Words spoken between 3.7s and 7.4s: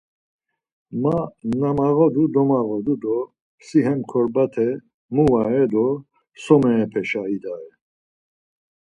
hem korbate mu vare do so meepeşa